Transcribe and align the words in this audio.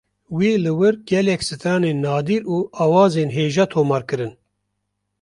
Wî 0.37 0.51
li 0.65 0.71
wir 0.79 0.95
gelek 1.09 1.41
stranên 1.49 1.97
nadir 2.05 2.43
û 2.53 2.57
awazên 2.83 3.29
hêja 3.35 3.65
tomar 3.73 4.03
kirin. 4.09 4.33